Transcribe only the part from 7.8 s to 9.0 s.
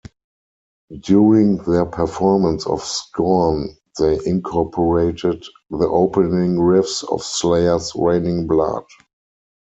"Raining Blood.